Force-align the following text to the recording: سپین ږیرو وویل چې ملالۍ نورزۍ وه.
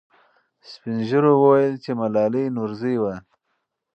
سپین 0.69 0.97
ږیرو 1.07 1.31
وویل 1.41 1.75
چې 1.83 1.91
ملالۍ 1.99 2.45
نورزۍ 2.57 2.95
وه. 3.01 3.15